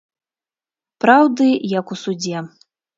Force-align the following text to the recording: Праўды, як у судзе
Праўды, 1.05 1.53
як 1.79 1.85
у 1.97 2.03
судзе 2.05 2.47